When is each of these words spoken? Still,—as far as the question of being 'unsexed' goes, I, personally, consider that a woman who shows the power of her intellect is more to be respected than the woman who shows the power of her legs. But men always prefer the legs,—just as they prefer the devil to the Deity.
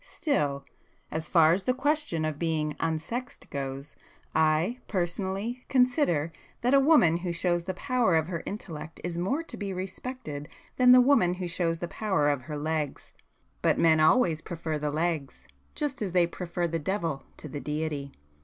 Still,—as 0.03 1.29
far 1.29 1.53
as 1.53 1.65
the 1.65 1.75
question 1.75 2.25
of 2.25 2.39
being 2.39 2.75
'unsexed' 2.79 3.51
goes, 3.51 3.95
I, 4.33 4.79
personally, 4.87 5.63
consider 5.69 6.31
that 6.61 6.73
a 6.73 6.79
woman 6.79 7.17
who 7.17 7.31
shows 7.31 7.65
the 7.65 7.75
power 7.75 8.15
of 8.15 8.25
her 8.25 8.41
intellect 8.47 8.99
is 9.03 9.19
more 9.19 9.43
to 9.43 9.57
be 9.57 9.71
respected 9.71 10.49
than 10.77 10.91
the 10.91 10.99
woman 11.01 11.35
who 11.35 11.47
shows 11.47 11.81
the 11.81 11.87
power 11.87 12.29
of 12.29 12.41
her 12.41 12.57
legs. 12.57 13.13
But 13.61 13.77
men 13.77 13.99
always 13.99 14.41
prefer 14.41 14.79
the 14.79 14.89
legs,—just 14.89 16.01
as 16.01 16.13
they 16.13 16.25
prefer 16.25 16.67
the 16.67 16.79
devil 16.79 17.21
to 17.37 17.47
the 17.47 17.59
Deity. 17.59 18.11